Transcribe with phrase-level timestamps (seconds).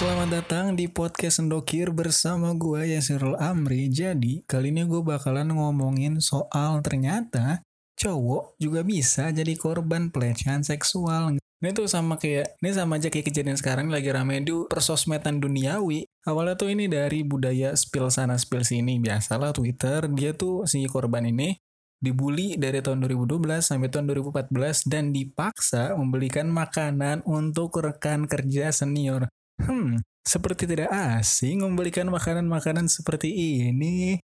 [0.00, 3.92] selamat datang di podcast Sendokir bersama gue Yasirul Amri.
[3.92, 7.60] Jadi, kali ini gue bakalan ngomongin soal ternyata
[8.00, 11.36] cowok juga bisa jadi korban pelecehan seksual.
[11.36, 16.08] Ini tuh sama kayak, ini sama aja kayak kejadian sekarang lagi rame di persosmedan duniawi.
[16.24, 18.96] Awalnya tuh ini dari budaya spill sana spill sini.
[19.04, 21.60] Biasalah Twitter, dia tuh si korban ini
[22.00, 24.48] dibully dari tahun 2012 sampai tahun 2014
[24.88, 29.28] dan dipaksa membelikan makanan untuk rekan kerja senior.
[29.64, 33.28] Hmm, seperti tidak asing membelikan makanan-makanan seperti
[33.68, 34.20] ini.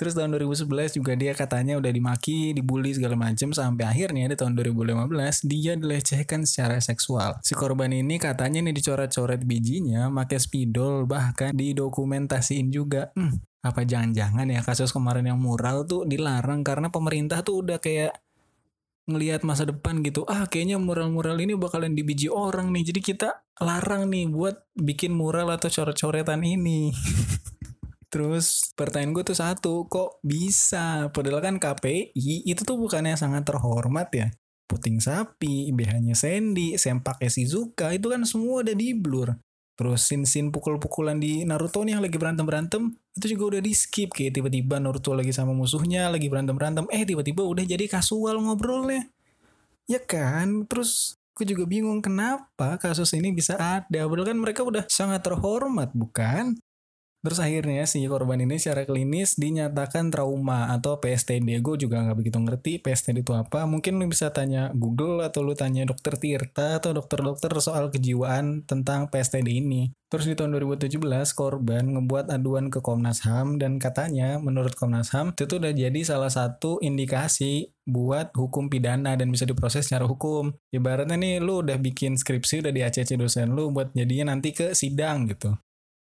[0.00, 4.56] Terus tahun 2011 juga dia katanya udah dimaki, dibully segala macam sampai akhirnya di tahun
[4.56, 7.36] 2015 dia dilecehkan secara seksual.
[7.44, 13.12] Si korban ini katanya nih dicoret-coret bijinya, pakai spidol, bahkan didokumentasiin juga.
[13.12, 18.16] Hmm, apa jangan-jangan ya kasus kemarin yang mural tuh dilarang karena pemerintah tuh udah kayak
[19.08, 20.26] ngelihat masa depan gitu.
[20.28, 22.92] Ah, kayaknya mural-mural ini bakalan dibiji orang nih.
[22.92, 23.28] Jadi kita
[23.60, 26.90] larang nih buat bikin mural atau coret-coretan ini.
[28.12, 31.08] Terus pertanyaan gue tuh satu, kok bisa?
[31.14, 34.28] Padahal kan KPI itu tuh bukannya sangat terhormat ya.
[34.66, 39.34] Puting sapi, BH-nya Sandy, sempaknya Shizuka, itu kan semua udah di blur.
[39.80, 44.12] Terus sin-sin pukul-pukulan di Naruto nih yang lagi berantem-berantem, itu juga udah di skip.
[44.12, 49.08] Kayak tiba-tiba Naruto lagi sama musuhnya, lagi berantem-berantem, eh tiba-tiba udah jadi kasual ngobrolnya.
[49.88, 50.68] Ya kan?
[50.68, 54.04] Terus gue juga bingung kenapa kasus ini bisa ada.
[54.04, 56.60] Padahal kan mereka udah sangat terhormat, bukan?
[57.20, 61.60] Terus akhirnya si korban ini secara klinis dinyatakan trauma atau PSTD.
[61.60, 63.68] Gue juga nggak begitu ngerti PSTD itu apa.
[63.68, 69.12] Mungkin lu bisa tanya Google atau lu tanya dokter Tirta atau dokter-dokter soal kejiwaan tentang
[69.12, 69.92] PSTD ini.
[70.10, 70.98] Terus di tahun 2017
[71.38, 76.32] korban ngebuat aduan ke Komnas HAM dan katanya menurut Komnas HAM itu udah jadi salah
[76.32, 80.50] satu indikasi buat hukum pidana dan bisa diproses secara hukum.
[80.74, 84.74] Ibaratnya nih lu udah bikin skripsi udah di ACC dosen lu buat jadinya nanti ke
[84.74, 85.54] sidang gitu.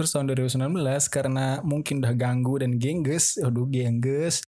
[0.00, 0.80] Terus tahun 2019
[1.12, 4.40] karena mungkin udah ganggu dan gengges, aduh gengges,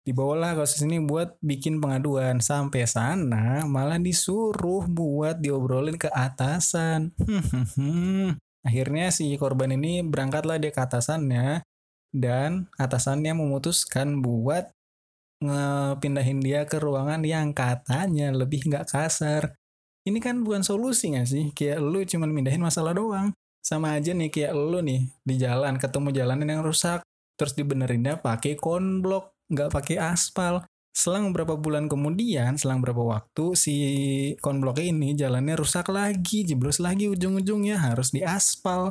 [0.00, 7.12] dibawalah kasus ini buat bikin pengaduan sampai sana malah disuruh buat diobrolin ke atasan.
[8.64, 11.60] Akhirnya si korban ini berangkatlah dia ke atasannya
[12.16, 14.72] dan atasannya memutuskan buat
[15.44, 19.52] ngepindahin dia ke ruangan yang katanya lebih nggak kasar.
[20.08, 21.52] Ini kan bukan solusi gak sih?
[21.52, 23.36] Kayak lu cuman mindahin masalah doang
[23.68, 27.04] sama aja nih kayak lu nih di jalan ketemu jalanan yang rusak
[27.36, 30.64] terus dibenerinnya pakai konblok nggak pakai aspal.
[30.96, 33.76] Selang beberapa bulan kemudian selang beberapa waktu si
[34.40, 38.90] konbloknya ini jalannya rusak lagi jeblos lagi ujung-ujungnya harus di aspal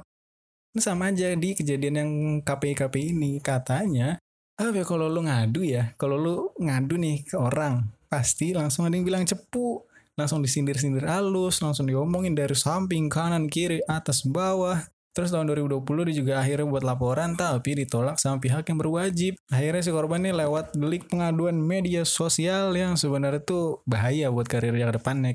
[0.77, 2.11] ini sama aja di kejadian yang
[2.45, 4.21] KPI KPI ini katanya
[4.61, 8.93] ah ya kalau lu ngadu ya kalau lu ngadu nih ke orang pasti langsung ada
[8.93, 9.86] yang bilang cepu
[10.17, 14.81] langsung disindir-sindir halus, langsung diomongin dari samping, kanan, kiri, atas, bawah.
[15.13, 19.33] Terus tahun 2020 dia juga akhirnya buat laporan tapi ditolak sama pihak yang berwajib.
[19.49, 24.93] Akhirnya si korban ini lewat delik pengaduan media sosial yang sebenarnya tuh bahaya buat karirnya
[24.93, 25.33] ke depannya.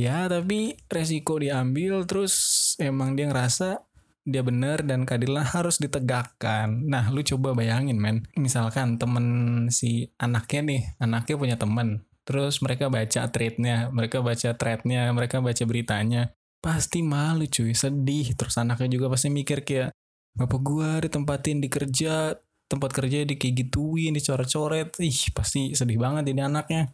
[0.00, 2.32] Ya tapi resiko diambil terus
[2.80, 3.84] emang dia ngerasa
[4.24, 6.88] dia bener dan keadilan harus ditegakkan.
[6.88, 8.24] Nah lu coba bayangin men.
[8.40, 15.10] Misalkan temen si anaknya nih, anaknya punya temen terus mereka baca threadnya, mereka baca threadnya,
[15.10, 16.30] mereka baca beritanya,
[16.62, 18.32] pasti malu cuy, sedih.
[18.38, 19.90] Terus anaknya juga pasti mikir kayak,
[20.38, 22.38] bapak gua ditempatin di kerja,
[22.70, 26.88] tempat kerja di kayak gituin, dicoret-coret, ih pasti sedih banget ini anaknya.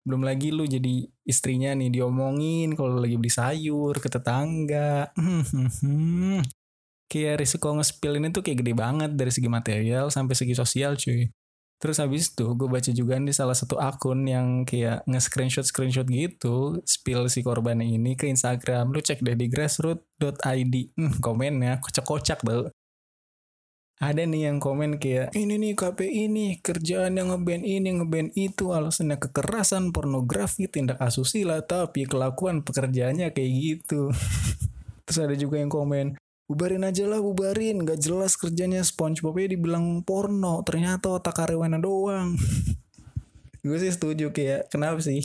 [0.00, 5.12] Belum lagi lu jadi istrinya nih diomongin kalau lagi beli sayur ke tetangga.
[7.10, 11.26] kayak risiko nge-spill ini tuh kayak gede banget dari segi material sampai segi sosial cuy.
[11.80, 16.76] Terus habis itu gue baca juga di salah satu akun yang kayak nge-screenshot screenshot gitu
[16.84, 18.92] spill si korban ini ke Instagram.
[18.92, 20.74] Lu cek deh di grassroot.id.
[21.00, 22.68] Hmm, komennya kocak-kocak tuh.
[24.00, 28.72] Ada nih yang komen kayak ini nih KPI ini kerjaan yang ngeband ini ngeband itu
[28.72, 34.12] alasannya kekerasan pornografi tindak asusila tapi kelakuan pekerjaannya kayak gitu.
[35.04, 36.16] Terus ada juga yang komen
[36.50, 37.86] bubarin aja lah bubarin.
[37.86, 38.82] Gak jelas kerjanya.
[38.82, 40.66] SpongeBobnya dibilang porno.
[40.66, 42.34] Ternyata otak karyawannya doang.
[43.64, 45.22] Gue sih setuju kayak kenapa sih?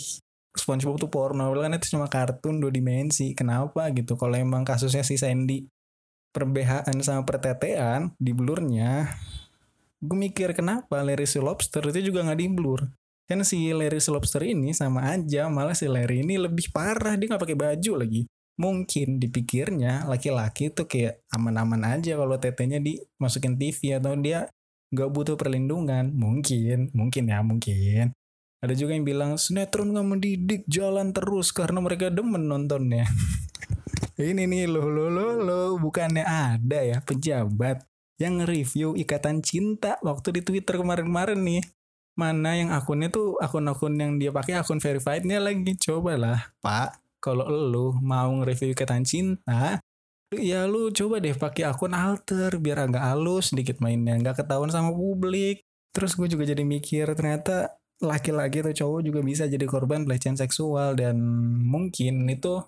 [0.53, 1.49] SpongeBob tuh porno.
[1.57, 3.33] Kan itu cuma kartun dua dimensi.
[3.33, 4.13] Kenapa gitu?
[4.13, 5.65] Kalau emang kasusnya si Sandy
[6.35, 9.07] perbehaan sama pertetean di blurnya
[10.03, 12.83] gue mikir kenapa Larry si Lobster itu juga nggak di blur
[13.25, 17.17] kan si Larry si Lobster ini sama aja malah si Larry ini lebih parah.
[17.17, 18.21] Dia nggak pakai baju lagi
[18.55, 24.47] mungkin dipikirnya laki-laki tuh kayak aman-aman aja kalau tetenya dimasukin TV atau dia
[24.95, 28.15] nggak butuh perlindungan mungkin mungkin ya mungkin
[28.63, 33.03] ada juga yang bilang sinetron nggak mendidik jalan terus karena mereka demen nontonnya
[34.15, 37.83] Ini nih lo lo lo lo bukannya ada ya pejabat
[38.15, 41.63] yang nge-review ikatan cinta waktu di Twitter kemarin-kemarin nih.
[42.15, 45.75] Mana yang akunnya tuh akun-akun yang dia pakai akun verified-nya lagi.
[45.75, 47.04] Cobalah, Pak.
[47.25, 49.81] Kalau lu mau nge-review ikatan cinta,
[50.29, 54.93] ya lu coba deh pakai akun alter biar agak halus sedikit mainnya, nggak ketahuan sama
[54.93, 55.65] publik.
[55.89, 60.99] Terus gue juga jadi mikir ternyata laki-laki atau cowok juga bisa jadi korban pelecehan seksual
[60.99, 61.17] dan
[61.65, 62.61] mungkin itu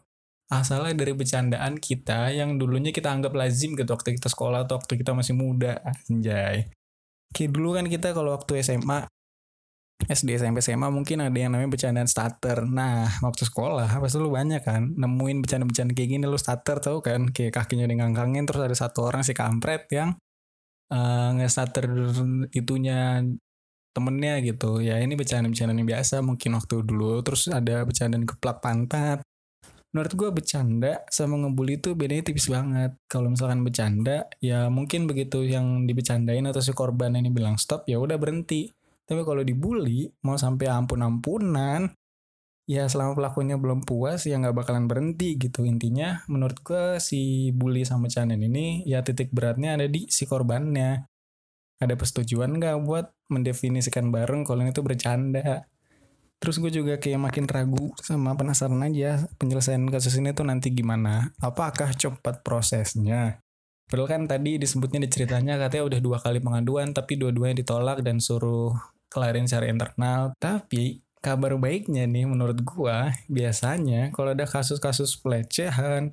[0.47, 4.95] asalnya dari bercandaan kita yang dulunya kita anggap lazim gitu waktu kita sekolah atau waktu
[4.95, 6.71] kita masih muda anjay
[7.35, 9.03] kayak dulu kan kita kalau waktu SMA
[10.05, 14.61] SD SMP SMA mungkin ada yang namanya bercandaan starter nah waktu sekolah pasti lu banyak
[14.61, 19.09] kan nemuin bercanda-bercanda kayak gini lu starter tau kan kayak kakinya ngangkangin terus ada satu
[19.09, 20.13] orang si kampret yang
[20.93, 22.13] uh, nge-starter
[22.53, 23.25] itunya
[23.97, 29.25] temennya gitu ya ini bercanda-bercandaan yang biasa mungkin waktu dulu terus ada bercandaan keplak pantat
[29.97, 32.93] menurut gue bercanda sama ngebully itu bedanya tipis banget.
[33.09, 37.97] Kalau misalkan bercanda, ya mungkin begitu yang dibecandain atau si korban ini bilang stop, ya
[37.97, 38.76] udah berhenti.
[39.07, 41.87] Tapi kalau dibully, mau sampai ampun-ampunan,
[42.67, 45.63] ya selama pelakunya belum puas, ya nggak bakalan berhenti gitu.
[45.63, 51.07] Intinya, menurut gue si bully sama bercandaan ini, ya titik beratnya ada di si korbannya.
[51.79, 55.71] Ada persetujuan nggak buat mendefinisikan bareng kalau ini tuh bercanda?
[56.37, 61.33] Terus gue juga kayak makin ragu sama penasaran aja penyelesaian kasus ini tuh nanti gimana.
[61.41, 63.41] Apakah cepat prosesnya?
[63.87, 68.19] Padahal kan tadi disebutnya di ceritanya katanya udah dua kali pengaduan tapi dua-duanya ditolak dan
[68.19, 68.75] suruh
[69.11, 70.33] kelarin secara internal.
[70.37, 76.07] Tapi kabar baiknya nih menurut gue biasanya kalau ada kasus-kasus pelecehan,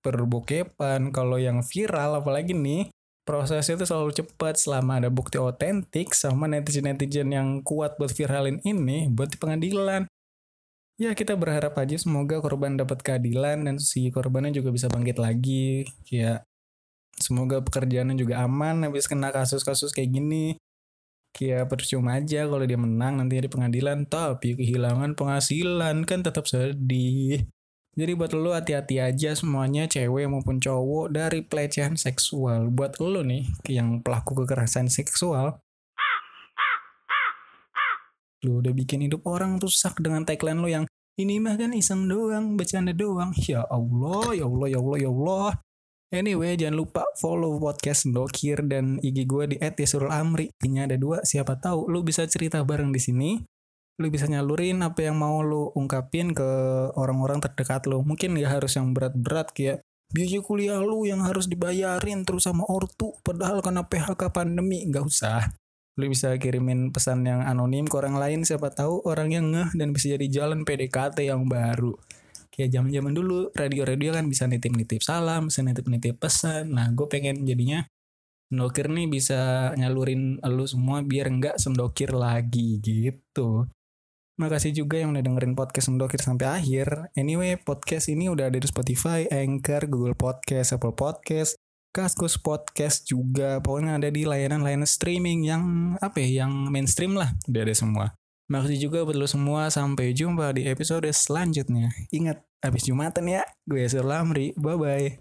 [0.00, 2.88] perbokepan, kalau yang viral apalagi nih
[3.26, 9.10] prosesnya itu selalu cepat selama ada bukti otentik sama netizen-netizen yang kuat buat viralin ini
[9.10, 10.06] buat di pengadilan.
[10.96, 15.84] Ya kita berharap aja semoga korban dapat keadilan dan si korbannya juga bisa bangkit lagi.
[16.08, 16.46] Ya
[17.20, 20.56] semoga pekerjaannya juga aman habis kena kasus-kasus kayak gini.
[21.36, 27.44] Kayak percuma aja kalau dia menang nanti di pengadilan tapi kehilangan penghasilan kan tetap sedih.
[27.92, 32.72] Jadi buat lo hati-hati aja semuanya cewek maupun cowok dari pelecehan seksual.
[32.72, 35.60] Buat lo nih yang pelaku kekerasan seksual.
[38.40, 40.84] Lo udah bikin hidup orang rusak dengan tagline lo yang
[41.20, 43.32] ini mah kan iseng doang, bercanda doang.
[43.44, 45.50] Ya Allah, ya Allah, ya Allah, ya Allah.
[46.14, 50.54] Anyway, jangan lupa follow podcast Dokir dan IG gue di @yasurul_amri.
[50.62, 53.30] Ini ada dua, siapa tahu lu bisa cerita bareng di sini.
[53.98, 56.46] Lu bisa nyalurin apa yang mau lu ungkapin ke
[56.94, 58.06] orang-orang terdekat lu.
[58.06, 59.82] Mungkin ya harus yang berat-berat kayak
[60.14, 64.86] biaya kuliah lu yang harus dibayarin terus sama ortu padahal karena PHK pandemi.
[64.86, 65.42] Nggak usah.
[65.98, 69.90] Lu bisa kirimin pesan yang anonim ke orang lain siapa tahu orang yang ngeh dan
[69.90, 71.98] bisa jadi jalan PDKT yang baru
[72.56, 77.44] kayak zaman zaman dulu radio-radio kan bisa nitip-nitip salam bisa nitip-nitip pesan nah gue pengen
[77.44, 77.84] jadinya
[78.46, 83.66] Sendokir nih bisa nyalurin lu semua biar nggak sendokir lagi gitu.
[84.38, 87.10] Makasih juga yang udah dengerin podcast Mendokir sampai akhir.
[87.18, 91.58] Anyway, podcast ini udah ada di Spotify, Anchor, Google Podcast, Apple Podcast,
[91.90, 93.58] Kaskus Podcast juga.
[93.58, 95.62] Pokoknya ada di layanan-layanan streaming yang
[95.98, 97.34] apa ya, yang mainstream lah.
[97.50, 98.14] Udah ada semua.
[98.46, 99.66] Makasih juga buat lo semua.
[99.70, 101.90] Sampai jumpa di episode selanjutnya.
[102.14, 103.42] Ingat, habis Jumatan ya.
[103.66, 104.54] Gue Sir Lamri.
[104.54, 105.18] Bye-bye.